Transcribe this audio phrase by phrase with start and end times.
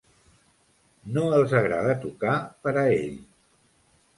[1.17, 3.17] No els agrada tocar per a ell.